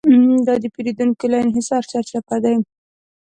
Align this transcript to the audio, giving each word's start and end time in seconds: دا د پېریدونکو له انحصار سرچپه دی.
دا 0.47 0.53
د 0.63 0.65
پېریدونکو 0.75 1.25
له 1.31 1.37
انحصار 1.43 1.83
سرچپه 1.91 2.37
دی. 2.43 2.55